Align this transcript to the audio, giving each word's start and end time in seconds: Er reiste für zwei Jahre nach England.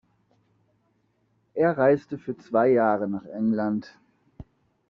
Er 1.53 1.77
reiste 1.77 2.17
für 2.17 2.35
zwei 2.35 2.69
Jahre 2.69 3.07
nach 3.07 3.25
England. 3.25 3.93